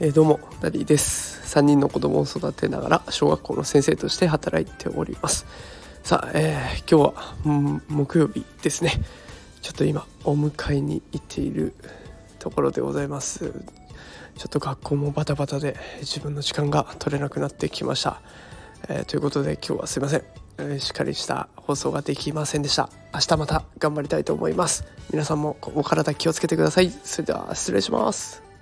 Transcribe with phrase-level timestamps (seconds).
[0.00, 1.56] えー、どうもダディです。
[1.56, 5.46] 3人の子供を育てながら小学校の先生として働いております。
[6.02, 7.34] さあ、えー、今日は、
[7.88, 8.92] 木曜日ですね。
[9.62, 11.74] ちょっと今お迎えに行っている
[12.38, 13.52] ところでございます。
[14.36, 18.20] ちょっと学校もバタバタで自分の時間が取れなくなってきました、
[18.88, 20.24] えー、ということで今日はすいません、
[20.78, 22.88] しっかりした放送ができませんでした。
[23.12, 24.84] 明日また頑張りたいと思います。
[25.10, 26.90] 皆さんもお体気をつけてください。
[26.90, 28.53] それでは失礼します。